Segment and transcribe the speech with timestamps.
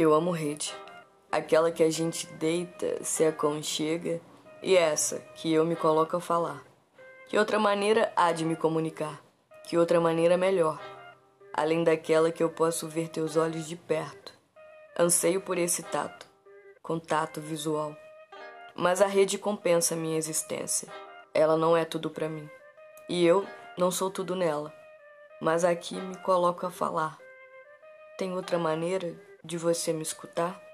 [0.00, 0.72] Eu amo rede.
[1.28, 4.20] Aquela que a gente deita, se aconchega,
[4.62, 6.62] e essa que eu me coloco a falar.
[7.26, 9.20] Que outra maneira há de me comunicar?
[9.64, 10.80] Que outra maneira melhor?
[11.52, 14.32] Além daquela que eu posso ver teus olhos de perto.
[14.96, 16.28] Anseio por esse tato,
[16.80, 17.96] contato visual.
[18.76, 20.86] Mas a rede compensa minha existência.
[21.34, 22.48] Ela não é tudo para mim.
[23.08, 23.44] E eu
[23.76, 24.72] não sou tudo nela.
[25.40, 27.18] Mas aqui me coloco a falar.
[28.16, 30.67] Tem outra maneira de você me escutar?